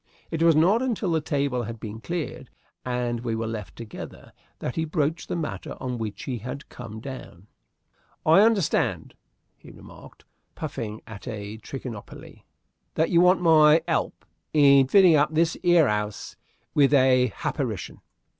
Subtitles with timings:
[0.31, 2.49] It was not until the table had been cleared
[2.83, 6.99] and we were left together that he broached the matter on which he had come
[6.99, 7.45] down.
[8.25, 9.13] "I hunderstand,"
[9.55, 10.25] he remarked,
[10.55, 12.45] puffing at a trichinopoly,
[12.95, 14.25] "that you want my 'elp
[14.55, 16.35] in fitting up this 'ere 'ouse
[16.73, 18.01] with a happarition."